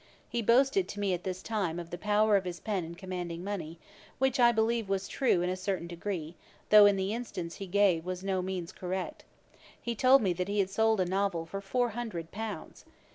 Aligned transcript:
He 0.27 0.41
boasted 0.41 0.87
to 0.87 0.99
me 0.99 1.13
at 1.13 1.23
this 1.23 1.43
time 1.43 1.77
of 1.77 1.91
the 1.91 1.95
power 1.99 2.35
of 2.35 2.43
his 2.45 2.59
pen 2.59 2.83
in 2.83 2.95
commanding 2.95 3.43
money, 3.43 3.77
which 4.17 4.39
I 4.39 4.51
believe 4.51 4.89
was 4.89 5.07
true 5.07 5.43
in 5.43 5.49
a 5.51 5.55
certain 5.55 5.85
degree, 5.85 6.33
though 6.71 6.87
in 6.87 6.95
the 6.95 7.13
instance 7.13 7.57
he 7.57 7.67
gave 7.67 8.01
he 8.01 8.07
was 8.07 8.23
by 8.23 8.27
no 8.31 8.41
means 8.41 8.71
correct. 8.71 9.25
He 9.79 9.93
told 9.93 10.23
me 10.23 10.33
that 10.33 10.47
he 10.47 10.57
had 10.57 10.71
sold 10.71 11.01
a 11.01 11.05
novel 11.05 11.45
for 11.45 11.61
four 11.61 11.89
hundred 11.89 12.31
pounds. 12.31 12.83